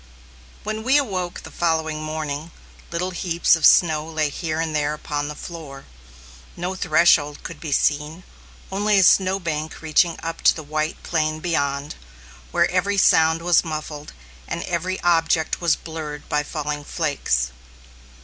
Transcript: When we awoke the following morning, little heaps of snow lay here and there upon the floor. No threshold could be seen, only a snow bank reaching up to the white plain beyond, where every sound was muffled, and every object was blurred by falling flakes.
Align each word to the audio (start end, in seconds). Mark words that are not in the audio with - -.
When 0.63 0.81
we 0.81 0.97
awoke 0.97 1.41
the 1.43 1.51
following 1.51 2.01
morning, 2.01 2.49
little 2.89 3.11
heaps 3.11 3.55
of 3.55 3.67
snow 3.67 4.03
lay 4.09 4.29
here 4.31 4.59
and 4.59 4.75
there 4.75 4.95
upon 4.95 5.27
the 5.27 5.35
floor. 5.35 5.85
No 6.57 6.73
threshold 6.73 7.43
could 7.43 7.59
be 7.59 7.71
seen, 7.71 8.23
only 8.71 8.97
a 8.97 9.03
snow 9.03 9.39
bank 9.39 9.79
reaching 9.79 10.17
up 10.23 10.41
to 10.41 10.55
the 10.55 10.63
white 10.63 11.03
plain 11.03 11.39
beyond, 11.39 11.93
where 12.49 12.67
every 12.71 12.97
sound 12.97 13.43
was 13.43 13.63
muffled, 13.63 14.13
and 14.47 14.63
every 14.63 14.99
object 15.01 15.61
was 15.61 15.75
blurred 15.75 16.27
by 16.27 16.41
falling 16.41 16.83
flakes. 16.83 17.51